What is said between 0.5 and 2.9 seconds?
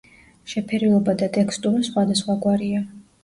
შეფერილობა და ტექსტურა სხვადასხვაგვარია.